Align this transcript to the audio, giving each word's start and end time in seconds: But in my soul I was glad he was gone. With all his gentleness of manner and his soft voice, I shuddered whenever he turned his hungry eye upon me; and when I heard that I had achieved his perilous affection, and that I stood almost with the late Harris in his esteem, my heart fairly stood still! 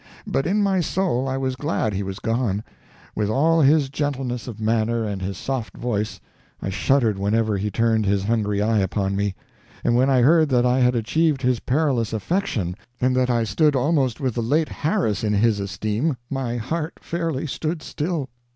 But 0.25 0.47
in 0.47 0.63
my 0.63 0.79
soul 0.79 1.27
I 1.27 1.37
was 1.37 1.55
glad 1.55 1.93
he 1.93 2.01
was 2.01 2.17
gone. 2.17 2.63
With 3.13 3.29
all 3.29 3.61
his 3.61 3.87
gentleness 3.87 4.47
of 4.47 4.59
manner 4.59 5.05
and 5.05 5.21
his 5.21 5.37
soft 5.37 5.77
voice, 5.77 6.19
I 6.59 6.71
shuddered 6.71 7.19
whenever 7.19 7.55
he 7.55 7.69
turned 7.69 8.07
his 8.07 8.23
hungry 8.23 8.63
eye 8.63 8.79
upon 8.79 9.15
me; 9.15 9.35
and 9.83 9.95
when 9.95 10.09
I 10.09 10.21
heard 10.21 10.49
that 10.49 10.65
I 10.65 10.79
had 10.79 10.95
achieved 10.95 11.43
his 11.43 11.59
perilous 11.59 12.13
affection, 12.13 12.73
and 12.99 13.15
that 13.15 13.29
I 13.29 13.43
stood 13.43 13.75
almost 13.75 14.19
with 14.19 14.33
the 14.33 14.41
late 14.41 14.69
Harris 14.69 15.23
in 15.23 15.33
his 15.33 15.59
esteem, 15.59 16.17
my 16.31 16.57
heart 16.57 16.93
fairly 16.99 17.45
stood 17.45 17.83
still! 17.83 18.29